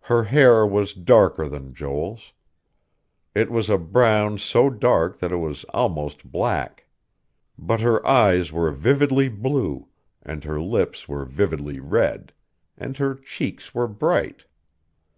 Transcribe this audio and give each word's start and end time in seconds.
Her 0.00 0.24
hair 0.24 0.66
was 0.66 0.92
darker 0.92 1.48
than 1.48 1.72
Joel's; 1.72 2.34
it 3.34 3.50
was 3.50 3.70
a 3.70 3.78
brown 3.78 4.36
so 4.38 4.68
dark 4.68 5.16
that 5.18 5.32
it 5.32 5.38
was 5.38 5.64
almost 5.72 6.30
black. 6.30 6.84
But 7.58 7.80
her 7.80 8.06
eyes 8.06 8.52
were 8.52 8.70
vividly 8.70 9.30
blue, 9.30 9.88
and 10.20 10.44
her 10.44 10.60
lips 10.60 11.08
were 11.08 11.24
vividly 11.24 11.80
red, 11.80 12.34
and 12.76 12.98
her 12.98 13.14
cheeks 13.14 13.72
were 13.74 13.88
bright.... 13.88 14.44